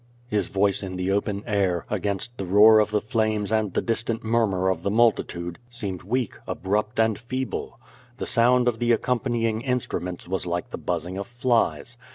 [0.27, 4.23] His voice in the open air, against the roar of the flames and the distant
[4.23, 7.79] murmur of the multitude, seemed weak, ab rupt, and feeble.
[8.17, 11.97] The sound of Ihe accompanying instruments was like the buzzing of flies.